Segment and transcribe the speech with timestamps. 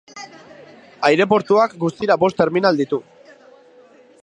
[1.09, 3.03] Aireportuak guztira bost terminal ditu.